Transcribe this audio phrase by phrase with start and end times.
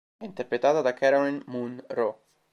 [0.17, 2.23] È interpretata da Caroline Munro.